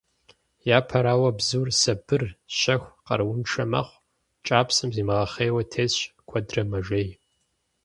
[0.77, 2.23] Япэрауэ, бзур сабыр,
[2.59, 4.01] щэху, къарууншэ мэхъу,
[4.45, 7.09] кӏапсэм зимыгъэхъейуэ тесщ, куэдрэ мэжей.